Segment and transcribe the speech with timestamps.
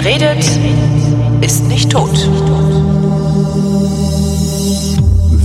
[0.00, 0.44] Wer redet,
[1.44, 2.14] ist nicht tot.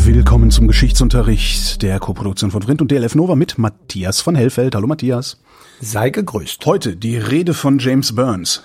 [0.06, 4.76] Willkommen zum Geschichtsunterricht der Koproduktion von Vrindt und DLF Nova mit Matthias von Hellfeld.
[4.76, 5.40] Hallo Matthias.
[5.82, 6.64] Sei gegrüßt.
[6.68, 8.62] Heute die Rede von James Burns.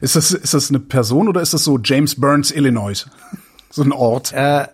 [0.00, 3.06] Ist das, ist das eine Person oder ist das so James Burns, Illinois?
[3.70, 4.32] So ein Ort?
[4.32, 4.66] Äh,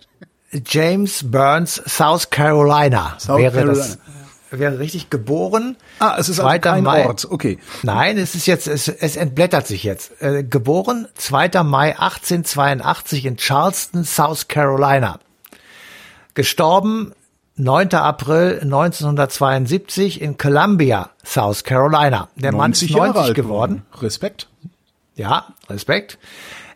[0.64, 3.74] James Burns, South Carolina South wäre Carolina.
[3.74, 3.98] das.
[4.50, 5.76] Wäre richtig geboren.
[6.00, 6.58] Ah, es ist 2.
[6.58, 7.06] kein Mai.
[7.06, 7.26] Ort.
[7.30, 7.58] Okay.
[7.82, 10.20] Nein, es ist jetzt, es, es entblättert sich jetzt.
[10.20, 11.62] Äh, geboren 2.
[11.62, 15.20] Mai 1882 in Charleston, South Carolina.
[16.34, 17.12] Gestorben
[17.56, 17.94] 9.
[17.94, 22.28] April 1972 in Columbia, South Carolina.
[22.36, 23.82] Der Mann ist 90 90 Jahre alt geworden.
[24.00, 24.48] Respekt.
[25.14, 26.18] Ja, Respekt.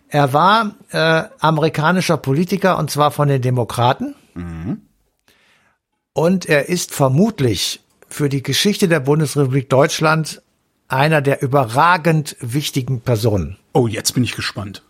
[0.09, 4.15] Er war äh, amerikanischer Politiker und zwar von den Demokraten.
[6.15, 10.41] Und er ist vermutlich für die Geschichte der Bundesrepublik Deutschland
[10.87, 13.57] einer der überragend wichtigen Personen.
[13.73, 14.83] Oh, jetzt bin ich gespannt.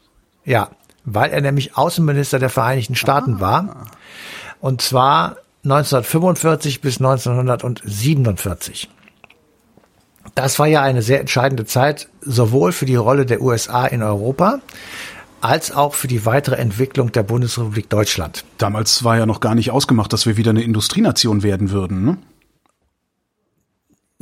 [0.44, 0.70] Ja,
[1.06, 3.86] weil er nämlich Außenminister der Vereinigten Staaten war.
[4.60, 8.90] Und zwar 1945 bis 1947.
[10.34, 14.60] Das war ja eine sehr entscheidende Zeit, sowohl für die Rolle der USA in Europa,
[15.44, 18.44] als auch für die weitere Entwicklung der Bundesrepublik Deutschland.
[18.56, 22.04] Damals war ja noch gar nicht ausgemacht, dass wir wieder eine Industrienation werden würden.
[22.04, 22.16] Ne?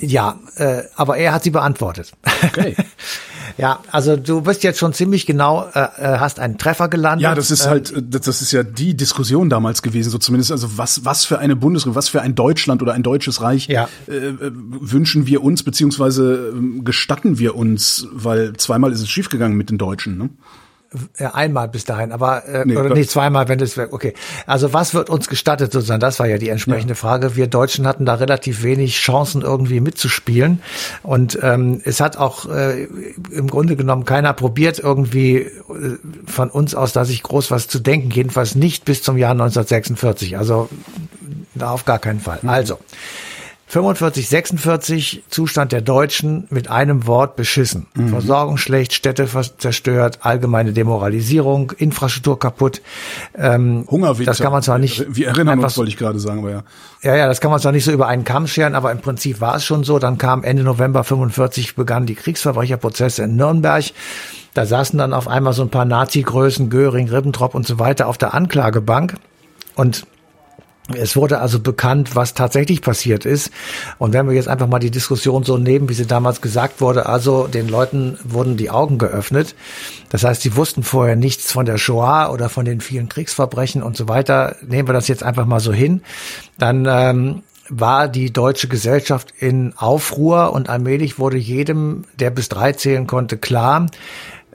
[0.00, 2.12] Ja, äh, aber er hat sie beantwortet.
[2.42, 2.74] Okay.
[3.56, 7.22] ja, also du bist jetzt schon ziemlich genau, äh, äh, hast einen Treffer gelandet.
[7.22, 10.50] Ja, das ist Ähm, halt, das das ist ja die Diskussion damals gewesen, so zumindest.
[10.50, 13.88] Also was, was für eine Bundesrepublik, was für ein Deutschland oder ein deutsches Reich Ja.
[14.08, 19.56] äh, äh, wünschen wir uns beziehungsweise ähm, gestatten wir uns, weil zweimal ist es schiefgegangen
[19.56, 20.18] mit den Deutschen.
[20.18, 20.30] Ne?
[21.18, 24.14] Ja, einmal bis dahin, aber äh, Nee, oder das- nicht zweimal, wenn es okay.
[24.46, 26.00] Also was wird uns gestattet sozusagen?
[26.00, 27.34] Das war ja die entsprechende Frage.
[27.36, 30.60] Wir Deutschen hatten da relativ wenig Chancen irgendwie mitzuspielen
[31.02, 32.84] und ähm, es hat auch äh,
[33.30, 35.50] im Grunde genommen keiner probiert irgendwie äh,
[36.26, 38.10] von uns aus, da sich groß was zu denken.
[38.10, 40.36] Jedenfalls nicht bis zum Jahr 1946.
[40.36, 40.68] Also
[41.54, 42.40] da auf gar keinen Fall.
[42.46, 42.78] Also
[43.72, 47.86] 45, 46 Zustand der Deutschen mit einem Wort beschissen.
[48.10, 52.82] Versorgung schlecht, Städte zerstört, allgemeine Demoralisierung, Infrastruktur kaputt.
[53.34, 54.26] Ähm, Hungerwitze.
[54.26, 55.06] Das kann man zwar nicht.
[55.16, 56.62] Wir erinnern einfach uns, wollte ich gerade sagen, aber ja.
[57.00, 59.40] ja, ja, das kann man zwar nicht so über einen Kamm scheren, aber im Prinzip
[59.40, 59.98] war es schon so.
[59.98, 63.84] Dann kam Ende November 45 begannen die Kriegsverbrecherprozesse in Nürnberg.
[64.52, 68.18] Da saßen dann auf einmal so ein paar Nazi-Größen, Göring, Ribbentrop und so weiter auf
[68.18, 69.14] der Anklagebank.
[69.76, 70.04] Und
[70.96, 73.50] es wurde also bekannt, was tatsächlich passiert ist.
[73.98, 77.06] Und wenn wir jetzt einfach mal die Diskussion so nehmen, wie sie damals gesagt wurde,
[77.06, 79.54] also den Leuten wurden die Augen geöffnet.
[80.10, 83.96] Das heißt, sie wussten vorher nichts von der Shoah oder von den vielen Kriegsverbrechen und
[83.96, 84.56] so weiter.
[84.66, 86.02] Nehmen wir das jetzt einfach mal so hin.
[86.58, 92.72] Dann ähm, war die deutsche Gesellschaft in Aufruhr und allmählich wurde jedem, der bis drei
[92.72, 93.86] zählen konnte, klar,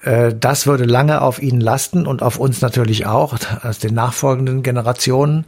[0.04, 5.46] das würde lange auf ihnen lasten und auf uns natürlich auch, aus den nachfolgenden Generationen.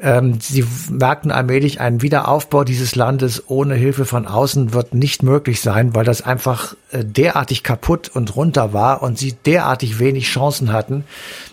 [0.00, 5.60] Ähm, Sie merkten allmählich, ein Wiederaufbau dieses Landes ohne Hilfe von außen wird nicht möglich
[5.60, 10.72] sein, weil das einfach äh, derartig kaputt und runter war und sie derartig wenig Chancen
[10.72, 11.04] hatten,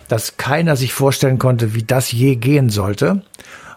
[0.07, 3.21] dass keiner sich vorstellen konnte, wie das je gehen sollte.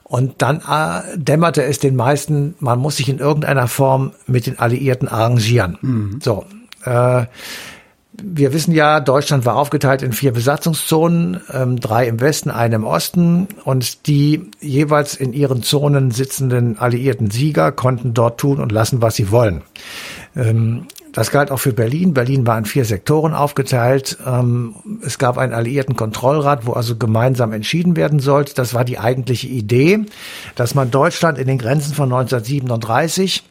[0.03, 4.59] Und dann äh, dämmerte es den meisten, man muss sich in irgendeiner Form mit den
[4.59, 5.78] Alliierten arrangieren.
[6.22, 6.47] So.
[6.84, 7.27] Äh,
[8.22, 12.84] wir wissen ja, Deutschland war aufgeteilt in vier Besatzungszonen, ähm, drei im Westen, eine im
[12.84, 19.03] Osten und die jeweils in ihren Zonen sitzenden alliierten Sieger konnten dort tun und lassen,
[19.03, 19.62] was sie wollen.
[20.34, 22.12] Ähm, das galt auch für Berlin.
[22.12, 24.19] Berlin war in vier Sektoren aufgeteilt.
[24.27, 28.54] Ähm, es gab einen alliierten Kontrollrat, wo also gemeinsam entschieden werden sollte.
[28.54, 30.04] Das war die eigentliche Idee,
[30.56, 33.44] dass man Deutschland in den Grenzen von 1937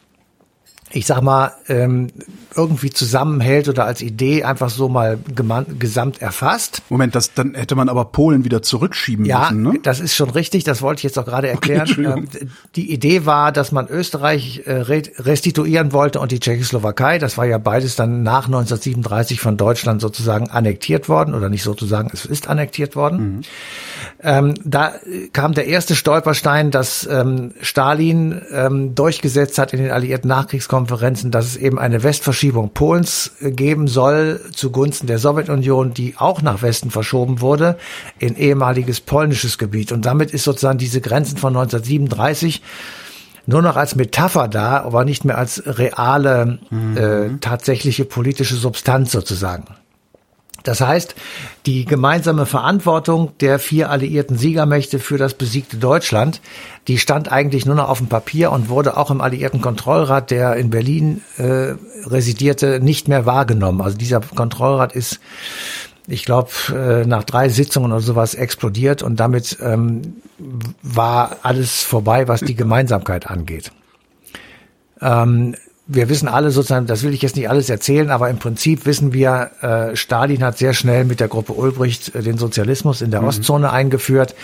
[0.92, 2.08] ich sag mal, ähm,
[2.56, 5.18] irgendwie zusammenhält oder als Idee einfach so mal
[5.78, 6.82] gesamt erfasst.
[6.88, 9.78] Moment, das, dann hätte man aber Polen wieder zurückschieben Ja, müssen, ne?
[9.82, 11.80] das ist schon richtig, das wollte ich jetzt auch gerade erklären.
[11.86, 12.26] Entschuldigung.
[12.40, 17.36] Ähm, die Idee war, dass man Österreich äh, re- restituieren wollte und die Tschechoslowakei, das
[17.38, 22.24] war ja beides dann nach 1937 von Deutschland sozusagen annektiert worden oder nicht sozusagen, es
[22.24, 23.42] ist annektiert worden.
[24.22, 29.90] Ähm, da äh, kam der erste Stolperstein, dass ähm, Stalin ähm, durchgesetzt hat in den
[29.90, 36.14] alliierten Nachkriegskonferenzen, dass es eben eine Westverschiebung Polens äh, geben soll zugunsten der Sowjetunion, die
[36.16, 37.76] auch nach Westen verschoben wurde,
[38.18, 39.92] in ehemaliges polnisches Gebiet.
[39.92, 42.62] Und damit ist sozusagen diese Grenzen von 1937
[43.46, 46.58] nur noch als Metapher da, aber nicht mehr als reale,
[46.96, 49.66] äh, tatsächliche politische Substanz sozusagen.
[50.66, 51.14] Das heißt,
[51.64, 56.40] die gemeinsame Verantwortung der vier alliierten Siegermächte für das besiegte Deutschland,
[56.88, 60.56] die stand eigentlich nur noch auf dem Papier und wurde auch im alliierten Kontrollrat, der
[60.56, 61.74] in Berlin äh,
[62.04, 63.80] residierte, nicht mehr wahrgenommen.
[63.80, 65.20] Also dieser Kontrollrat ist,
[66.08, 70.20] ich glaube, äh, nach drei Sitzungen oder sowas explodiert und damit ähm,
[70.82, 73.70] war alles vorbei, was die Gemeinsamkeit angeht.
[75.00, 75.54] Ähm,
[75.88, 79.12] wir wissen alle sozusagen, das will ich jetzt nicht alles erzählen, aber im Prinzip wissen
[79.12, 83.22] wir, äh, Stalin hat sehr schnell mit der Gruppe Ulbricht äh, den Sozialismus in der
[83.22, 83.28] mhm.
[83.28, 84.34] Ostzone eingeführt,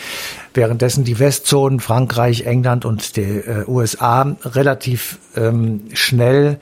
[0.55, 6.59] währenddessen die Westzonen, Frankreich, England und die äh, USA relativ ähm, schnell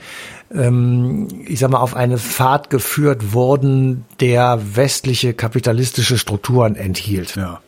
[0.53, 7.37] ähm, ich sag mal, auf eine Fahrt geführt wurden, der westliche kapitalistische Strukturen enthielt.
[7.37, 7.61] Ja.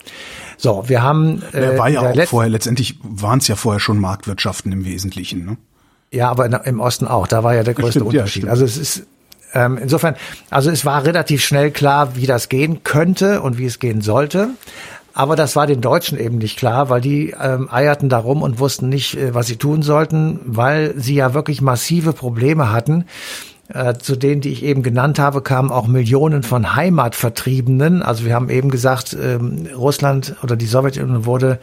[0.57, 1.43] So, wir haben.
[1.53, 5.57] Äh, war ja auch vorher, letztendlich waren es ja vorher schon Marktwirtschaften im Wesentlichen, ne?
[6.13, 7.27] Ja, aber im Osten auch.
[7.27, 8.45] Da war ja der größte stimmt, Unterschied.
[8.45, 9.07] Ja, also es ist
[9.55, 10.15] ähm, insofern,
[10.51, 14.51] also es war relativ schnell klar, wie das gehen könnte und wie es gehen sollte.
[15.15, 18.89] Aber das war den Deutschen eben nicht klar, weil die ähm, eierten darum und wussten
[18.89, 23.05] nicht, äh, was sie tun sollten, weil sie ja wirklich massive Probleme hatten.
[23.69, 28.03] Äh, zu denen, die ich eben genannt habe, kamen auch Millionen von Heimatvertriebenen.
[28.03, 31.59] Also wir haben eben gesagt, ähm, Russland oder die Sowjetunion wurde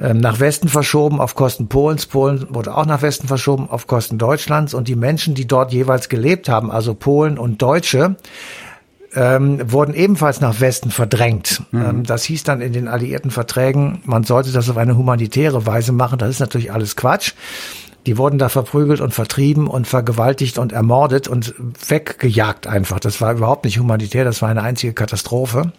[0.00, 2.06] nach Westen verschoben auf Kosten Polens.
[2.06, 4.72] Polen wurde auch nach Westen verschoben auf Kosten Deutschlands.
[4.72, 8.16] Und die Menschen, die dort jeweils gelebt haben, also Polen und Deutsche,
[9.14, 11.62] ähm, wurden ebenfalls nach Westen verdrängt.
[11.70, 11.82] Mhm.
[11.82, 15.92] Ähm, das hieß dann in den alliierten Verträgen, man sollte das auf eine humanitäre Weise
[15.92, 16.18] machen.
[16.18, 17.32] Das ist natürlich alles Quatsch.
[18.06, 21.54] Die wurden da verprügelt und vertrieben und vergewaltigt und ermordet und
[21.88, 23.00] weggejagt einfach.
[23.00, 25.72] Das war überhaupt nicht humanitär, das war eine einzige Katastrophe.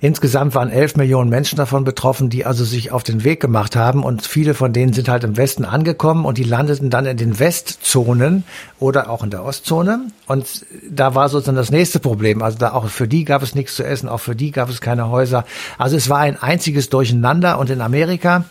[0.00, 4.02] Insgesamt waren elf Millionen Menschen davon betroffen, die also sich auf den Weg gemacht haben
[4.02, 7.38] und viele von denen sind halt im Westen angekommen und die landeten dann in den
[7.38, 8.44] Westzonen
[8.78, 12.42] oder auch in der Ostzone und da war sozusagen das nächste Problem.
[12.42, 14.80] Also da auch für die gab es nichts zu essen, auch für die gab es
[14.80, 15.44] keine Häuser.
[15.78, 18.44] Also es war ein einziges Durcheinander und in Amerika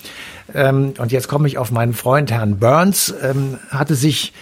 [0.54, 4.34] ähm, und jetzt komme ich auf meinen Freund Herrn Burns ähm, hatte sich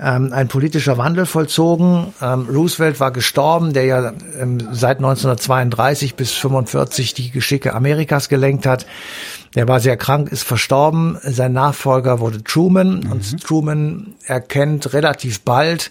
[0.00, 2.14] ähm, ein politischer Wandel vollzogen.
[2.20, 8.66] Ähm, Roosevelt war gestorben, der ja ähm, seit 1932 bis 45 die Geschicke Amerikas gelenkt
[8.66, 8.86] hat.
[9.54, 11.18] Der war sehr krank, ist verstorben.
[11.22, 13.12] Sein Nachfolger wurde Truman mhm.
[13.12, 15.90] und Truman erkennt relativ bald,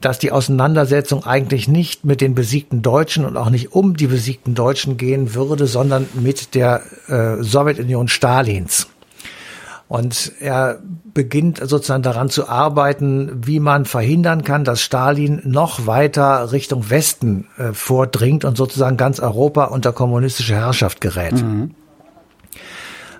[0.00, 4.54] dass die Auseinandersetzung eigentlich nicht mit den besiegten Deutschen und auch nicht um die besiegten
[4.54, 8.88] Deutschen gehen würde, sondern mit der äh, Sowjetunion Stalins.
[9.92, 10.78] Und er
[11.12, 17.46] beginnt sozusagen daran zu arbeiten, wie man verhindern kann, dass Stalin noch weiter Richtung Westen
[17.58, 21.34] äh, vordringt und sozusagen ganz Europa unter kommunistische Herrschaft gerät.
[21.34, 21.74] Mhm.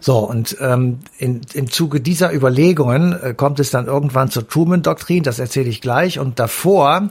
[0.01, 5.25] So, und ähm, in, im Zuge dieser Überlegungen äh, kommt es dann irgendwann zur Truman-Doktrin,
[5.25, 6.19] das erzähle ich gleich.
[6.19, 7.11] Und davor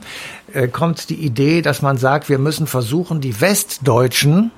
[0.52, 4.50] äh, kommt die Idee, dass man sagt, wir müssen versuchen, die Westdeutschen,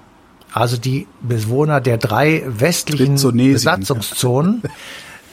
[0.54, 4.62] also die Bewohner der drei westlichen Besatzungszonen,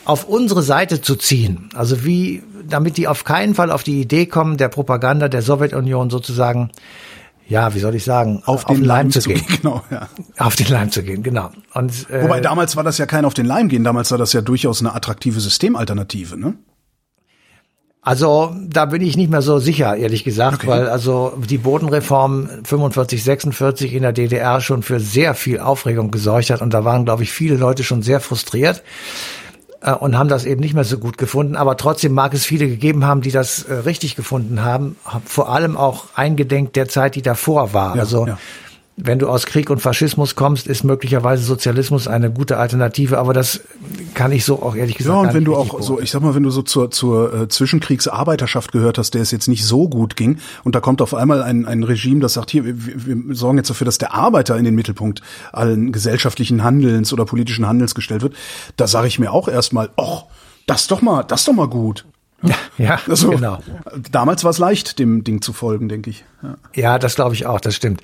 [0.03, 1.69] auf unsere Seite zu ziehen.
[1.75, 6.09] Also wie, damit die auf keinen Fall auf die Idee kommen, der Propaganda der Sowjetunion
[6.09, 6.71] sozusagen,
[7.47, 9.45] ja, wie soll ich sagen, auf, auf den, Leim, Leim, zu gehen.
[9.45, 9.57] gehen.
[9.61, 10.09] Genau, ja.
[10.39, 11.51] Auf den Leim zu gehen, genau.
[11.75, 14.33] Und, äh, Wobei damals war das ja kein auf den Leim gehen, damals war das
[14.33, 16.55] ja durchaus eine attraktive Systemalternative, ne?
[18.03, 20.67] Also da bin ich nicht mehr so sicher, ehrlich gesagt, okay.
[20.67, 26.49] weil also die Bodenreform 45, 46 in der DDR schon für sehr viel Aufregung gesorgt
[26.49, 28.81] hat und da waren, glaube ich, viele Leute schon sehr frustriert
[29.81, 31.55] äh, und haben das eben nicht mehr so gut gefunden.
[31.55, 35.77] Aber trotzdem mag es viele gegeben haben, die das äh, richtig gefunden haben, vor allem
[35.77, 37.95] auch eingedenk der Zeit, die davor war.
[37.95, 38.39] Ja, also ja
[38.97, 43.61] wenn du aus Krieg und Faschismus kommst, ist möglicherweise Sozialismus eine gute Alternative, aber das
[44.13, 46.35] kann ich so auch ehrlich gesagt Ja, und wenn du auch so, ich sag mal,
[46.35, 50.15] wenn du so zur, zur äh, Zwischenkriegsarbeiterschaft gehört hast, der es jetzt nicht so gut
[50.15, 53.57] ging, und da kommt auf einmal ein, ein Regime, das sagt, hier, wir, wir sorgen
[53.57, 55.21] jetzt dafür, dass der Arbeiter in den Mittelpunkt
[55.53, 58.35] allen gesellschaftlichen Handelns oder politischen Handelns gestellt wird,
[58.75, 60.25] da sage ich mir auch erstmal, ach,
[60.67, 62.05] das doch mal, das doch mal gut.
[62.43, 63.59] Ja, ja also, genau.
[64.11, 66.25] Damals war es leicht, dem Ding zu folgen, denke ich.
[66.41, 68.01] Ja, ja das glaube ich auch, das stimmt.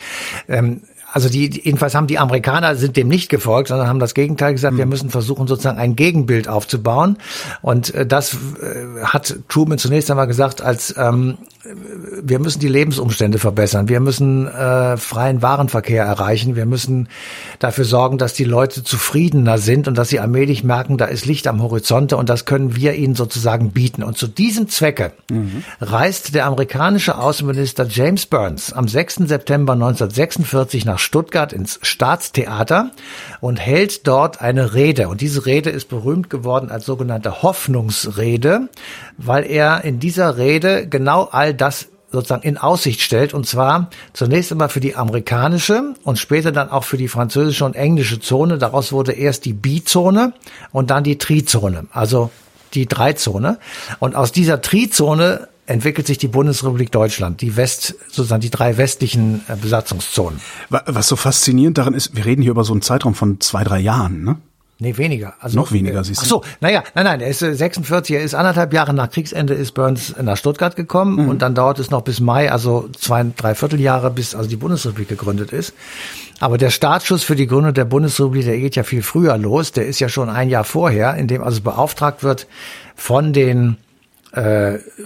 [0.47, 0.81] Ähm,
[1.17, 4.75] also die, jedenfalls haben die Amerikaner sind dem nicht gefolgt, sondern haben das Gegenteil gesagt,
[4.75, 4.77] mhm.
[4.77, 7.17] wir müssen versuchen sozusagen ein Gegenbild aufzubauen.
[7.63, 11.39] Und äh, das äh, hat Truman zunächst einmal gesagt, als ähm,
[12.21, 17.09] wir müssen die Lebensumstände verbessern, wir müssen äh, freien Warenverkehr erreichen, wir müssen
[17.59, 21.47] dafür sorgen, dass die Leute zufriedener sind und dass sie allmählich merken, da ist Licht
[21.47, 24.03] am Horizonte und das können wir ihnen sozusagen bieten.
[24.03, 25.63] Und zu diesem Zwecke mhm.
[25.81, 29.15] reist der amerikanische Außenminister James Burns am 6.
[29.25, 32.91] September 1946 nach Stuttgart ins Staatstheater
[33.39, 35.07] und hält dort eine Rede.
[35.07, 38.67] Und diese Rede ist berühmt geworden als sogenannte Hoffnungsrede,
[39.17, 44.51] weil er in dieser Rede genau all das sozusagen in Aussicht stellt, und zwar zunächst
[44.51, 48.57] einmal für die amerikanische und später dann auch für die französische und englische Zone.
[48.57, 50.33] Daraus wurde erst die Bizone
[50.71, 52.31] und dann die Trizone, also
[52.73, 53.59] die Dreizone.
[53.99, 59.41] Und aus dieser Trizone entwickelt sich die Bundesrepublik Deutschland, die West, sozusagen die drei westlichen
[59.47, 60.39] äh, Besatzungszonen.
[60.69, 63.79] Was so faszinierend daran ist, wir reden hier über so einen Zeitraum von zwei, drei
[63.79, 64.37] Jahren, ne?
[64.79, 65.33] Nee, weniger.
[65.39, 66.25] Also, Noch weniger, siehst du.
[66.25, 69.55] Ach so, naja, nein, nein, er ist äh, 46, er ist anderthalb Jahre nach Kriegsende
[69.55, 71.29] ist Burns nach Stuttgart gekommen Mhm.
[71.29, 75.09] und dann dauert es noch bis Mai, also zwei, drei Vierteljahre, bis also die Bundesrepublik
[75.09, 75.73] gegründet ist.
[76.39, 79.87] Aber der Startschuss für die Gründung der Bundesrepublik, der geht ja viel früher los, der
[79.87, 82.45] ist ja schon ein Jahr vorher, in dem also beauftragt wird
[82.95, 83.86] von den äh,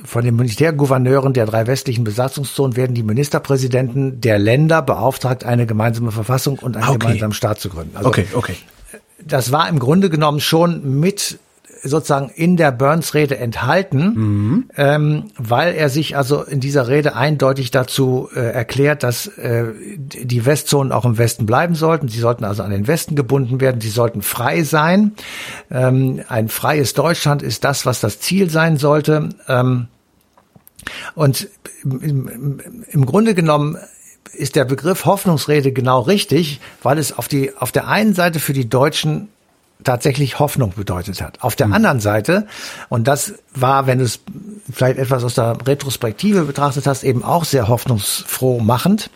[0.04, 6.12] von den Militärgouverneuren der drei westlichen Besatzungszonen werden die Ministerpräsidenten der Länder beauftragt, eine gemeinsame
[6.12, 6.98] Verfassung und einen Okay.
[7.00, 7.96] gemeinsamen Staat zu gründen.
[7.96, 8.56] Also Okay, okay.
[9.26, 11.40] das war im Grunde genommen schon mit
[11.84, 18.30] sozusagen in der Burns-Rede enthalten, ähm, weil er sich also in dieser Rede eindeutig dazu
[18.36, 22.08] äh, erklärt, dass äh, die Westzonen auch im Westen bleiben sollten.
[22.08, 23.82] Sie sollten also an den Westen gebunden werden.
[23.82, 25.14] Sie sollten frei sein.
[25.72, 29.30] Ähm, ein freies Deutschland ist das, was das Ziel sein sollte.
[29.48, 29.88] Ähm,
[31.16, 31.48] und
[31.84, 32.60] im, im,
[32.90, 33.78] im Grunde genommen
[34.34, 38.54] ist der Begriff Hoffnungsrede genau richtig, weil es auf die, auf der einen Seite für
[38.54, 39.30] die Deutschen
[39.84, 41.42] tatsächlich Hoffnung bedeutet hat.
[41.42, 42.48] Auf der anderen Seite,
[42.90, 44.20] und das war, wenn du es
[44.72, 49.10] vielleicht etwas aus der Retrospektive betrachtet hast, eben auch sehr hoffnungsfroh machend,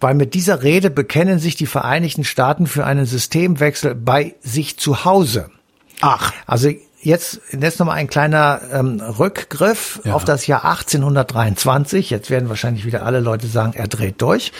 [0.00, 5.04] weil mit dieser Rede bekennen sich die Vereinigten Staaten für einen Systemwechsel bei sich zu
[5.04, 5.50] Hause.
[6.00, 6.70] Ach, Also
[7.02, 10.14] jetzt, jetzt nochmal ein kleiner ähm, Rückgriff Ja.
[10.14, 12.10] auf das Jahr 1823.
[12.10, 14.52] Jetzt werden wahrscheinlich wieder alle Leute sagen, er dreht durch.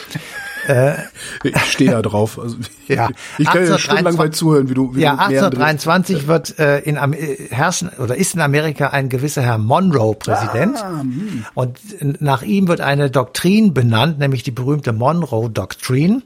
[1.44, 2.38] Ich stehe da drauf.
[2.38, 2.56] Also,
[2.88, 3.10] Ja.
[3.36, 6.58] Ich kann ja 1823 stundenlang bei zuhören, wie du wie Ja, du mehr 1823 wird
[6.58, 11.00] äh, in Am äh, herrschen oder ist in Amerika ein gewisser Herr Monroe Präsident Ah,
[11.00, 11.44] hm.
[11.54, 11.78] und
[12.20, 16.22] nach ihm wird eine Doktrin benannt, nämlich die berühmte Monroe Doktrin,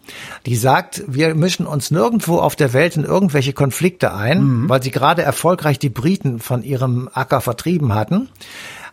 [0.47, 4.69] die sagt, wir mischen uns nirgendwo auf der Welt in irgendwelche Konflikte ein, Mhm.
[4.69, 8.29] weil sie gerade erfolgreich die Briten von ihrem Acker vertrieben hatten.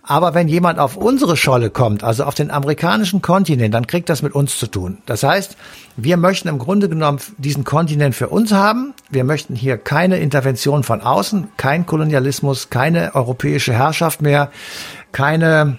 [0.10, 4.24] Aber wenn jemand auf unsere Scholle kommt, also auf den amerikanischen Kontinent, dann kriegt das
[4.24, 4.98] mit uns zu tun.
[5.06, 5.56] Das heißt,
[5.98, 8.96] wir möchten im Grunde genommen diesen Kontinent für uns haben.
[9.12, 14.50] Wir möchten hier keine Intervention von außen, kein Kolonialismus, keine europäische Herrschaft mehr,
[15.12, 15.78] keine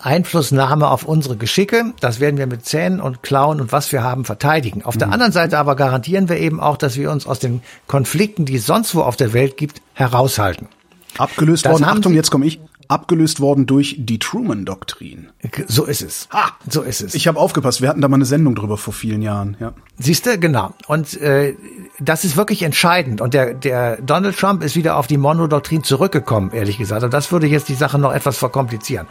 [0.00, 1.92] Einflussnahme auf unsere Geschicke.
[2.00, 4.84] Das werden wir mit Zähnen und Klauen und was wir haben verteidigen.
[4.84, 8.44] Auf der anderen Seite aber garantieren wir eben auch, dass wir uns aus den Konflikten,
[8.44, 10.66] die es sonst wo auf der Welt gibt, heraushalten.
[11.16, 11.84] abgelöst Das worden.
[11.84, 12.58] Achtung, jetzt komme ich.
[12.88, 15.28] Abgelöst worden durch die Truman-Doktrin.
[15.66, 16.28] So ist es.
[16.32, 16.52] Ha!
[16.68, 17.14] So ist es.
[17.14, 17.80] Ich habe aufgepasst.
[17.80, 19.56] Wir hatten da mal eine Sendung drüber vor vielen Jahren.
[19.60, 19.72] Ja.
[19.98, 20.74] Siehst du, genau.
[20.86, 21.54] Und äh,
[22.00, 23.20] das ist wirklich entscheidend.
[23.20, 27.02] Und der, der Donald Trump ist wieder auf die Monroe-Doktrin zurückgekommen, ehrlich gesagt.
[27.02, 29.06] Und das würde jetzt die Sache noch etwas verkomplizieren.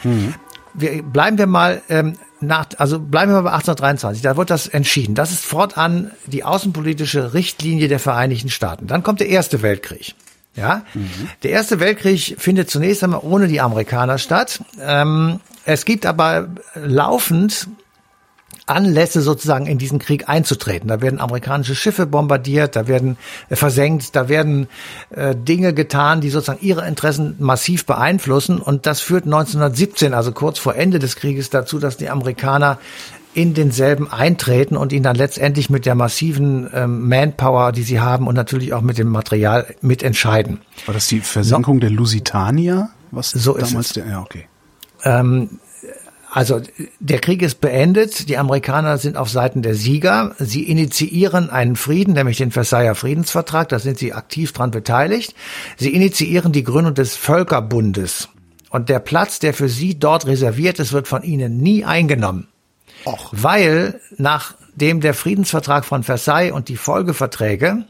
[0.73, 4.21] Wir, bleiben wir mal ähm, nach, also bleiben wir mal bei 1823.
[4.21, 5.15] Da wird das entschieden.
[5.15, 8.87] Das ist fortan die außenpolitische Richtlinie der Vereinigten Staaten.
[8.87, 10.15] Dann kommt der Erste Weltkrieg.
[10.55, 10.85] Ja,
[11.43, 14.61] der Erste Weltkrieg findet zunächst einmal ohne die Amerikaner statt.
[14.79, 17.67] Ähm, es gibt aber laufend
[18.67, 20.87] Anlässe sozusagen in diesen Krieg einzutreten.
[20.87, 23.17] Da werden amerikanische Schiffe bombardiert, da werden
[23.49, 24.67] äh, versenkt, da werden
[25.11, 28.59] äh, Dinge getan, die sozusagen ihre Interessen massiv beeinflussen.
[28.59, 32.79] Und das führt 1917, also kurz vor Ende des Krieges, dazu, dass die Amerikaner
[33.35, 38.27] in denselben eintreten und ihn dann letztendlich mit der massiven ähm, Manpower, die sie haben
[38.27, 40.61] und natürlich auch mit dem Material mitentscheiden.
[40.85, 42.89] War das die Versenkung der Lusitania?
[43.11, 44.07] Was So ist damals der?
[44.07, 44.47] Ja, okay.
[46.35, 46.59] Also
[46.99, 48.27] der Krieg ist beendet.
[48.27, 50.35] Die Amerikaner sind auf Seiten der Sieger.
[50.37, 53.69] Sie initiieren einen Frieden, nämlich den Versailler Friedensvertrag.
[53.69, 55.33] Da sind sie aktiv dran beteiligt.
[55.77, 58.27] Sie initiieren die Gründung des Völkerbundes.
[58.69, 62.47] Und der Platz, der für sie dort reserviert ist, wird von ihnen nie eingenommen.
[63.05, 63.29] Och.
[63.31, 67.85] Weil nachdem der Friedensvertrag von Versailles und die Folgeverträge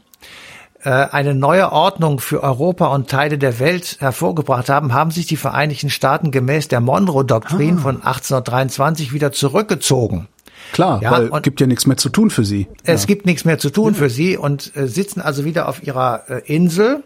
[0.82, 5.36] äh, eine neue Ordnung für Europa und Teile der Welt hervorgebracht haben, haben sich die
[5.36, 10.28] Vereinigten Staaten gemäß der Monroe-Doktrin von 1823 wieder zurückgezogen.
[10.72, 12.66] Klar, Ja, weil und- gibt ja nichts mehr zu tun für sie.
[12.84, 16.24] Es gibt nichts mehr zu tun für sie und äh, sitzen also wieder auf ihrer
[16.28, 17.02] äh, Insel.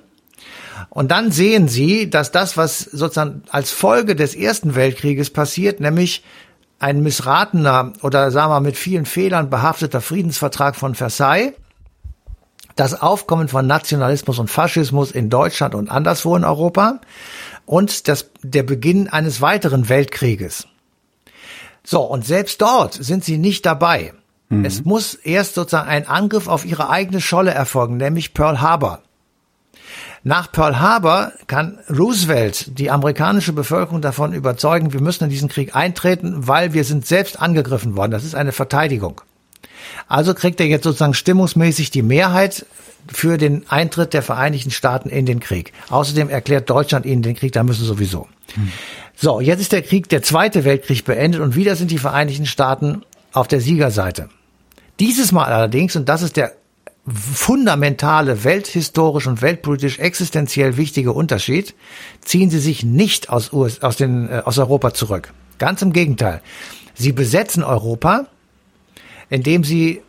[0.88, 6.24] Und dann sehen sie, dass das, was sozusagen als Folge des Ersten Weltkrieges passiert, nämlich
[6.80, 11.52] ein missratener oder sagen wir mit vielen Fehlern behafteter Friedensvertrag von Versailles,
[12.74, 17.00] das Aufkommen von Nationalismus und Faschismus in Deutschland und anderswo in Europa
[17.66, 20.66] und das, der Beginn eines weiteren Weltkrieges.
[21.84, 24.14] So, und selbst dort sind sie nicht dabei.
[24.64, 29.00] Es muss erst sozusagen ein Angriff auf ihre eigene Scholle erfolgen, nämlich Pearl Harbor.
[30.22, 35.74] Nach Pearl Harbor kann Roosevelt die amerikanische Bevölkerung davon überzeugen, wir müssen in diesen Krieg
[35.74, 38.12] eintreten, weil wir sind selbst angegriffen worden.
[38.12, 39.22] Das ist eine Verteidigung.
[40.08, 42.66] Also kriegt er jetzt sozusagen stimmungsmäßig die Mehrheit
[43.10, 45.72] für den Eintritt der Vereinigten Staaten in den Krieg.
[45.88, 48.28] Außerdem erklärt Deutschland ihnen den Krieg, da müssen sowieso.
[48.54, 48.70] Hm.
[49.16, 53.02] So, jetzt ist der Krieg, der Zweite Weltkrieg beendet und wieder sind die Vereinigten Staaten
[53.32, 54.28] auf der Siegerseite.
[54.98, 56.52] Dieses Mal allerdings, und das ist der
[57.12, 61.74] fundamentale, welthistorisch und weltpolitisch existenziell wichtige Unterschied,
[62.20, 65.32] ziehen sie sich nicht aus, US, aus, den, äh, aus Europa zurück.
[65.58, 66.40] Ganz im Gegenteil.
[66.94, 68.26] Sie besetzen Europa,
[69.28, 70.02] indem sie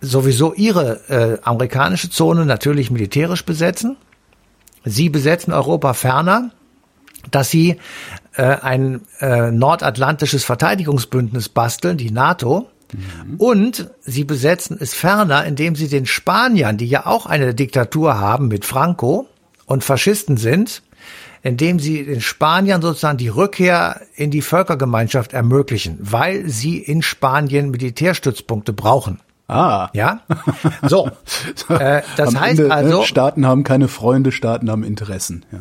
[0.00, 3.96] sowieso ihre äh, amerikanische Zone natürlich militärisch besetzen.
[4.84, 6.50] Sie besetzen Europa ferner,
[7.30, 7.78] dass sie
[8.34, 13.36] äh, ein äh, nordatlantisches Verteidigungsbündnis basteln, die NATO, Mhm.
[13.36, 18.48] Und sie besetzen es ferner, indem sie den Spaniern, die ja auch eine Diktatur haben
[18.48, 19.28] mit Franco
[19.66, 20.82] und Faschisten sind,
[21.42, 27.70] indem sie den Spaniern sozusagen die Rückkehr in die Völkergemeinschaft ermöglichen, weil sie in Spanien
[27.70, 29.20] Militärstützpunkte brauchen.
[29.48, 29.90] Ah.
[29.92, 30.20] Ja.
[30.88, 31.06] So.
[31.68, 33.02] äh, das Am heißt Ende, ne, also.
[33.04, 35.44] Staaten haben keine Freunde, Staaten haben Interessen.
[35.52, 35.58] Ja.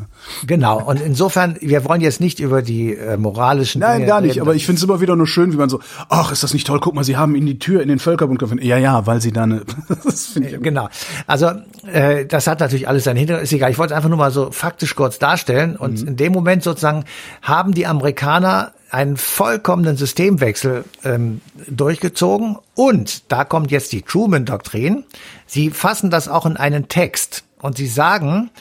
[0.48, 0.82] Genau.
[0.84, 3.82] Und insofern, wir wollen jetzt nicht über die äh, moralischen.
[3.82, 4.32] Nein, Dinge gar nicht.
[4.32, 4.42] reden.
[4.42, 6.66] Aber ich finde es immer wieder nur schön, wie man so, ach, ist das nicht
[6.66, 6.80] toll?
[6.80, 8.66] Guck mal, sie haben in die Tür in den Völkerbund gefunden.
[8.66, 9.62] Ja, ja, weil sie da eine.
[10.04, 10.62] das finde ich.
[10.62, 10.90] Genau.
[11.28, 11.52] Also
[11.92, 13.44] äh, das hat natürlich alles seinen Hintergrund.
[13.44, 13.70] Ist egal.
[13.70, 15.76] Ich wollte es einfach nur mal so faktisch kurz darstellen.
[15.76, 16.08] Und Mhm.
[16.08, 17.04] in dem Moment sozusagen
[17.44, 22.58] haben die Amerikaner einen vollkommenen Systemwechsel ähm, durchgezogen.
[22.76, 25.04] Und da kommt jetzt die Truman-Doktrin.
[25.46, 27.44] Sie fassen das auch in einen Text.
[27.62, 28.52] Und sie sagen,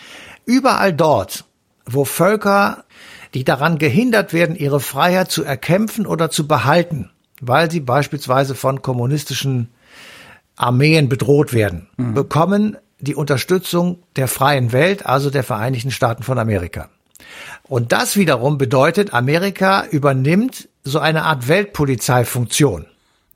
[0.45, 1.45] überall dort,
[1.87, 2.83] wo Völker,
[3.33, 7.11] die daran gehindert werden, ihre Freiheit zu erkämpfen oder zu behalten,
[7.41, 9.69] weil sie beispielsweise von kommunistischen
[10.57, 16.89] Armeen bedroht werden, bekommen die Unterstützung der freien Welt, also der Vereinigten Staaten von Amerika.
[17.65, 22.87] Und das wiederum bedeutet, Amerika übernimmt so eine Art Weltpolizeifunktion.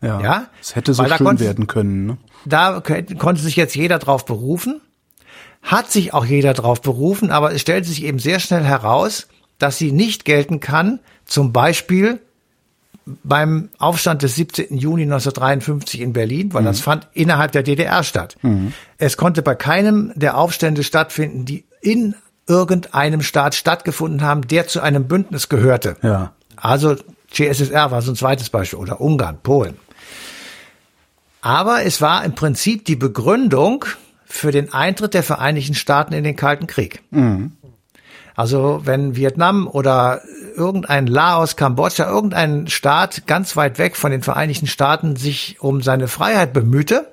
[0.00, 0.20] Ja.
[0.20, 0.46] Ja?
[0.60, 2.06] Es hätte so Weil schön konnte- werden können.
[2.06, 2.18] Ne?
[2.44, 4.80] Da konnte sich jetzt jeder drauf berufen,
[5.62, 9.26] hat sich auch jeder drauf berufen, aber es stellt sich eben sehr schnell heraus,
[9.58, 12.20] dass sie nicht gelten kann, zum Beispiel
[13.24, 14.76] beim Aufstand des 17.
[14.76, 18.36] Juni 1953 in Berlin, weil das fand innerhalb der DDR statt.
[18.98, 22.14] Es konnte bei keinem der Aufstände stattfinden, die in
[22.48, 25.96] irgendeinem Staat stattgefunden haben, der zu einem Bündnis gehörte.
[26.02, 26.32] Ja.
[26.56, 26.96] Also
[27.30, 29.76] CSSR war so ein zweites Beispiel oder Ungarn, Polen.
[31.40, 33.84] Aber es war im Prinzip die Begründung
[34.24, 37.02] für den Eintritt der Vereinigten Staaten in den Kalten Krieg.
[38.34, 40.20] Also wenn Vietnam oder
[40.56, 46.08] irgendein Laos, Kambodscha, irgendein Staat ganz weit weg von den Vereinigten Staaten sich um seine
[46.08, 47.12] Freiheit bemühte,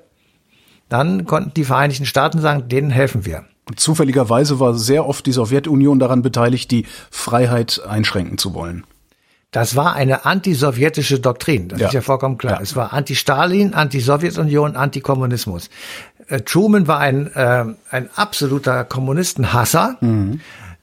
[0.88, 3.44] dann konnten die Vereinigten Staaten sagen, denen helfen wir.
[3.74, 8.84] Zufälligerweise war sehr oft die Sowjetunion daran beteiligt, die Freiheit einschränken zu wollen.
[9.50, 11.86] Das war eine antisowjetische Doktrin, das Ja.
[11.88, 12.54] ist ja vollkommen klar.
[12.56, 12.60] Ja.
[12.60, 15.70] Es war Anti-Stalin, Anti-Sowjetunion, Antikommunismus.
[16.28, 19.96] Äh, Truman war ein, äh, ein absoluter Kommunistenhasser.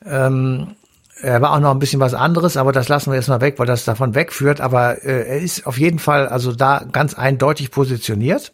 [0.05, 0.75] Ähm,
[1.23, 3.55] er war auch noch ein bisschen was anderes, aber das lassen wir jetzt mal weg,
[3.57, 4.59] weil das davon wegführt.
[4.59, 8.51] Aber äh, er ist auf jeden Fall also da ganz eindeutig positioniert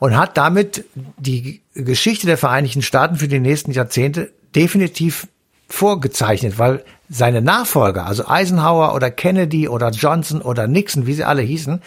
[0.00, 0.84] und hat damit
[1.16, 5.28] die Geschichte der Vereinigten Staaten für die nächsten Jahrzehnte definitiv
[5.66, 11.42] vorgezeichnet, weil seine Nachfolger, also Eisenhower oder Kennedy oder Johnson oder Nixon, wie sie alle
[11.42, 11.80] hießen,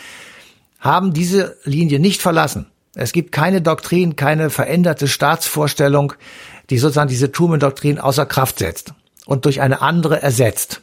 [0.80, 2.66] haben diese Linie nicht verlassen.
[2.96, 6.14] Es gibt keine Doktrin, keine veränderte Staatsvorstellung,
[6.72, 8.94] die sozusagen diese Truman-Doktrin außer Kraft setzt
[9.26, 10.82] und durch eine andere ersetzt.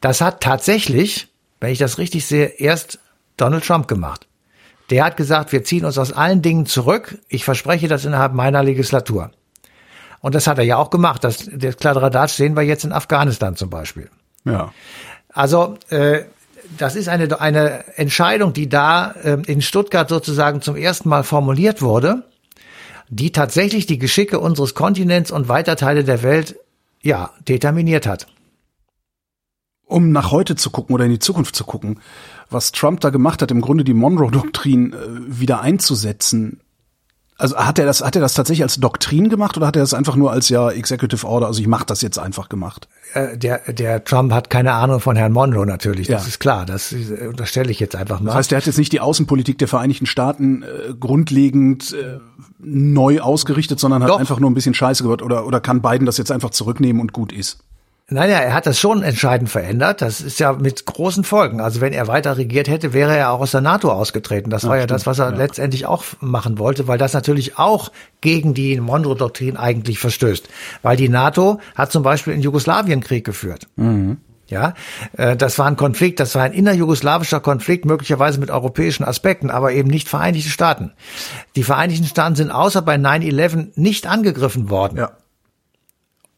[0.00, 1.28] Das hat tatsächlich,
[1.60, 2.98] wenn ich das richtig sehe, erst
[3.36, 4.26] Donald Trump gemacht.
[4.90, 7.18] Der hat gesagt, wir ziehen uns aus allen Dingen zurück.
[7.28, 9.30] Ich verspreche das innerhalb meiner Legislatur.
[10.20, 11.24] Und das hat er ja auch gemacht.
[11.24, 14.10] Das, das Kladderadatsch sehen wir jetzt in Afghanistan zum Beispiel.
[14.44, 14.72] Ja.
[15.32, 16.24] Also äh,
[16.76, 21.82] das ist eine, eine Entscheidung, die da ähm, in Stuttgart sozusagen zum ersten Mal formuliert
[21.82, 22.24] wurde,
[23.08, 26.56] die tatsächlich die Geschicke unseres Kontinents und weiter Teile der Welt
[27.02, 28.26] ja determiniert hat.
[29.84, 32.00] Um nach heute zu gucken oder in die Zukunft zu gucken,
[32.48, 34.96] was Trump da gemacht hat, im Grunde die Monroe-Doktrin äh,
[35.40, 36.60] wieder einzusetzen.
[37.40, 39.94] Also hat er das, hat er das tatsächlich als Doktrin gemacht oder hat er das
[39.94, 42.88] einfach nur als ja Executive Order, also ich mache das jetzt einfach gemacht?
[43.14, 46.28] Äh, der, der Trump hat keine Ahnung von Herrn Monroe natürlich, das Ja.
[46.28, 48.26] ist klar, das äh, unterstelle ich jetzt einfach mal.
[48.26, 52.18] Das heißt, er hat jetzt nicht die Außenpolitik der Vereinigten Staaten äh, grundlegend äh,
[52.58, 54.20] neu ausgerichtet, sondern hat Doch.
[54.20, 57.12] einfach nur ein bisschen Scheiße gebaut oder, oder kann Biden das jetzt einfach zurücknehmen und
[57.12, 57.58] gut ist.
[58.12, 60.02] Naja, er hat das schon entscheidend verändert.
[60.02, 61.60] Das ist ja mit großen Folgen.
[61.60, 64.50] Also wenn er weiter regiert hätte, wäre er auch aus der NATO ausgetreten.
[64.50, 65.36] Das war ja, ja das, was er ja.
[65.36, 70.48] letztendlich auch machen wollte, weil das natürlich auch gegen die Monroe-Doktrin eigentlich verstößt.
[70.82, 73.68] Weil die NATO hat zum Beispiel in Jugoslawien Krieg geführt.
[73.76, 74.18] Mhm.
[74.48, 74.74] Ja,
[75.16, 79.70] äh, das war ein Konflikt, das war ein innerjugoslawischer Konflikt, möglicherweise mit europäischen Aspekten, aber
[79.72, 80.90] eben nicht Vereinigte Staaten.
[81.54, 84.98] Die Vereinigten Staaten sind außer bei 9-11 nicht angegriffen worden.
[84.98, 85.12] Ja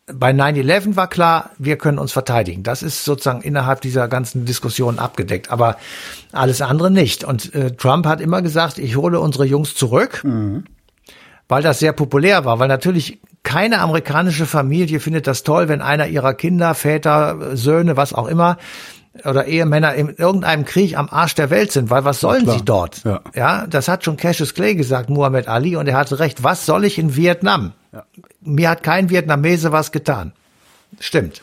[0.07, 2.63] bei 9-11 war klar, wir können uns verteidigen.
[2.63, 5.77] Das ist sozusagen innerhalb dieser ganzen Diskussion abgedeckt, aber
[6.33, 7.23] alles andere nicht.
[7.25, 10.65] Und äh, Trump hat immer gesagt, ich hole unsere Jungs zurück, mhm.
[11.49, 16.09] weil das sehr populär war, weil natürlich keine amerikanische Familie findet das toll, wenn einer
[16.09, 18.57] ihrer Kinder, Väter, Söhne, was auch immer,
[19.25, 23.05] oder Ehemänner in irgendeinem Krieg am Arsch der Welt sind, weil was sollen sie dort?
[23.05, 23.21] Ja.
[23.35, 26.43] ja, das hat schon Cassius Clay gesagt, Muhammad Ali, und er hatte recht.
[26.43, 27.73] Was soll ich in Vietnam?
[27.93, 28.05] Ja.
[28.41, 30.33] Mir hat kein Vietnamese was getan.
[30.99, 31.43] Stimmt.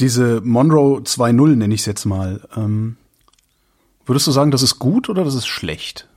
[0.00, 2.40] Diese Monroe 2.0 nenne ich es jetzt mal.
[2.56, 2.96] Ähm,
[4.06, 6.08] würdest du sagen, das ist gut oder das ist schlecht?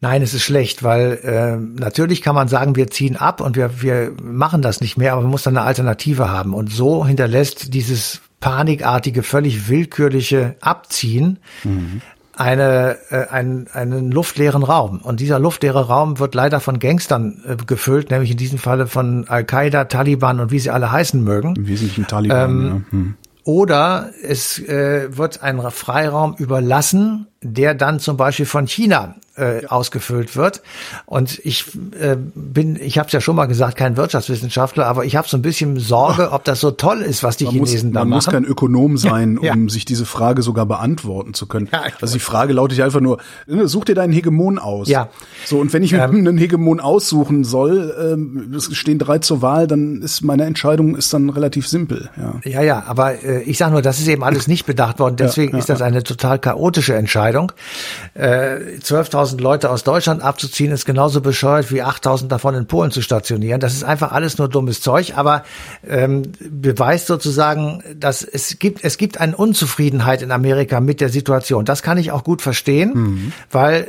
[0.00, 3.82] Nein, es ist schlecht, weil äh, natürlich kann man sagen, wir ziehen ab und wir,
[3.82, 6.54] wir machen das nicht mehr, aber man muss dann eine Alternative haben.
[6.54, 12.00] Und so hinterlässt dieses panikartige, völlig willkürliche Abziehen mhm
[12.38, 15.00] eine, äh, einen, einen luftleeren Raum.
[15.02, 19.26] Und dieser luftleere Raum wird leider von Gangstern äh, gefüllt, nämlich in diesem Falle von
[19.28, 21.56] Al-Qaida, Taliban und wie sie alle heißen mögen.
[21.56, 22.92] Im Wesentlichen Taliban, ähm, ja.
[22.92, 23.14] Hm.
[23.44, 29.68] Oder es äh, wird ein Freiraum überlassen, der dann zum Beispiel von China äh, ja.
[29.68, 30.62] ausgefüllt wird.
[31.06, 31.66] Und ich
[31.98, 35.36] äh, bin, ich habe es ja schon mal gesagt, kein Wirtschaftswissenschaftler, aber ich habe so
[35.36, 38.08] ein bisschen Sorge, ob das so toll ist, was die man Chinesen muss, da man
[38.08, 38.08] machen.
[38.08, 39.54] Man muss kein Ökonom sein, ja.
[39.54, 41.68] um sich diese Frage sogar beantworten zu können.
[41.72, 44.88] Ja, also die Frage lautet ja einfach nur, ne, such dir deinen Hegemon aus.
[44.88, 45.08] Ja.
[45.44, 49.66] So, und wenn ich ähm, einen Hegemon aussuchen soll, ähm, es stehen drei zur Wahl,
[49.66, 52.10] dann ist meine Entscheidung ist dann relativ simpel.
[52.16, 55.16] Ja, ja, ja aber äh, ich sage nur, das ist eben alles nicht bedacht worden,
[55.16, 57.52] deswegen ist das eine total chaotische Entscheidung.
[58.14, 63.02] Äh, 12.000 Leute aus Deutschland abzuziehen, ist genauso bescheuert wie 8.000 davon in Polen zu
[63.02, 63.60] stationieren.
[63.60, 65.44] Das ist einfach alles nur dummes Zeug, aber
[65.86, 71.64] ähm, beweist sozusagen, dass es gibt, es gibt eine Unzufriedenheit in Amerika mit der Situation.
[71.64, 73.32] Das kann ich auch gut verstehen, mhm.
[73.50, 73.88] weil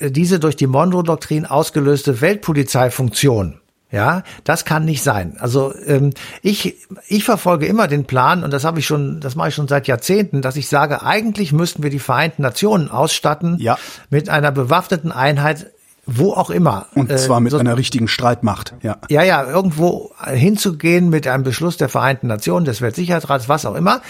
[0.00, 5.36] diese durch die Monroe-Doktrin ausgelöste Weltpolizeifunktion ja, das kann nicht sein.
[5.40, 6.76] Also ähm, ich
[7.08, 9.88] ich verfolge immer den Plan und das habe ich schon, das mache ich schon seit
[9.88, 13.78] Jahrzehnten, dass ich sage, eigentlich müssten wir die Vereinten Nationen ausstatten ja.
[14.08, 15.70] mit einer bewaffneten Einheit,
[16.06, 16.86] wo auch immer.
[16.94, 18.74] Und zwar äh, mit so, einer richtigen Streitmacht.
[18.82, 18.98] Ja.
[19.08, 24.02] ja, ja, irgendwo hinzugehen mit einem Beschluss der Vereinten Nationen, des Weltsicherheitsrats, was auch immer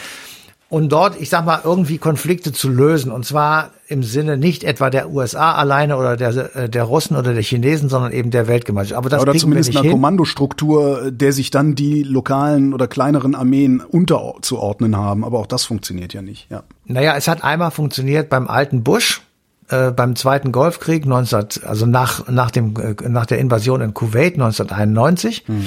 [0.71, 3.11] und dort, ich sag mal, irgendwie Konflikte zu lösen.
[3.11, 7.35] Und zwar im Sinne nicht etwa der USA alleine oder der, äh, der Russen oder
[7.35, 8.97] der Chinesen, sondern eben der Weltgemeinschaft.
[8.97, 9.91] Aber das oder zumindest eine hin.
[9.91, 15.25] Kommandostruktur, der sich dann die lokalen oder kleineren Armeen unterzuordnen haben.
[15.25, 16.49] Aber auch das funktioniert ja nicht.
[16.51, 16.63] Ja.
[16.87, 19.23] Naja, es hat einmal funktioniert beim alten Bush,
[19.71, 24.35] äh, beim zweiten Golfkrieg 19, also nach nach dem äh, nach der Invasion in Kuwait
[24.35, 25.49] 1991.
[25.49, 25.65] Mhm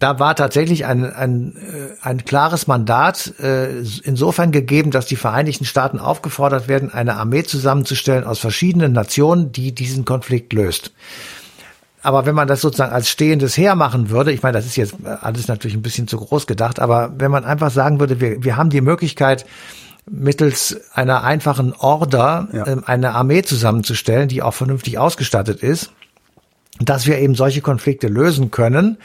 [0.00, 5.66] da war tatsächlich ein, ein, äh, ein klares Mandat äh, insofern gegeben, dass die Vereinigten
[5.66, 10.92] Staaten aufgefordert werden, eine Armee zusammenzustellen aus verschiedenen Nationen, die diesen Konflikt löst.
[12.02, 14.96] Aber wenn man das sozusagen als stehendes Heer machen würde, ich meine, das ist jetzt
[15.04, 18.56] alles natürlich ein bisschen zu groß gedacht, aber wenn man einfach sagen würde, wir, wir
[18.56, 19.44] haben die Möglichkeit,
[20.10, 22.66] mittels einer einfachen Order ja.
[22.66, 25.92] ähm, eine Armee zusammenzustellen, die auch vernünftig ausgestattet ist,
[26.80, 28.96] dass wir eben solche Konflikte lösen können,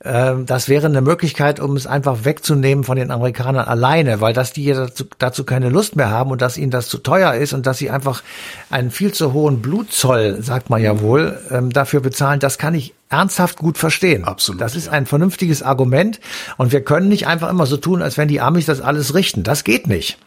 [0.00, 4.66] das wäre eine Möglichkeit, um es einfach wegzunehmen von den Amerikanern alleine, weil dass die
[4.66, 7.78] dazu, dazu keine Lust mehr haben und dass ihnen das zu teuer ist und dass
[7.78, 8.22] sie einfach
[8.70, 12.94] einen viel zu hohen Blutzoll, sagt man ja wohl, ähm, dafür bezahlen, das kann ich
[13.08, 14.24] ernsthaft gut verstehen.
[14.24, 14.60] Absolut.
[14.60, 14.92] Das ist ja.
[14.92, 16.20] ein vernünftiges Argument
[16.58, 19.42] und wir können nicht einfach immer so tun, als wenn die Amis das alles richten.
[19.42, 20.18] Das geht nicht.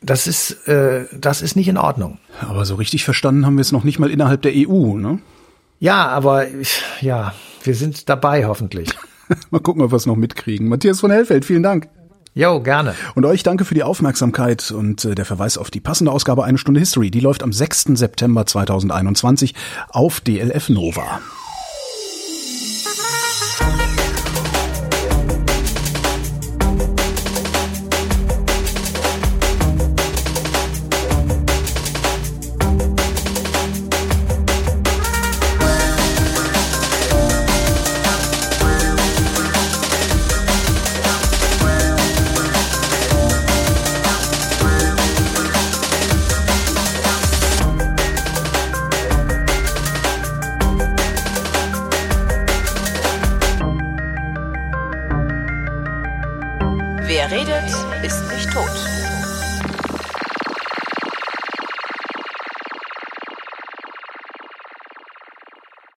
[0.00, 2.18] Das ist, äh, das ist nicht in Ordnung.
[2.40, 5.18] Aber so richtig verstanden haben wir es noch nicht mal innerhalb der EU, ne?
[5.80, 6.46] Ja, aber
[7.02, 7.34] ja,
[7.66, 8.90] wir sind dabei hoffentlich.
[9.50, 10.68] Mal gucken, ob wir es noch mitkriegen.
[10.68, 11.88] Matthias von Hellfeld, vielen Dank.
[12.34, 12.94] Jo, gerne.
[13.14, 16.58] Und euch danke für die Aufmerksamkeit und äh, der Verweis auf die passende Ausgabe Eine
[16.58, 17.10] Stunde History.
[17.10, 17.84] Die läuft am 6.
[17.94, 19.54] September 2021
[19.88, 21.20] auf DLF Nova.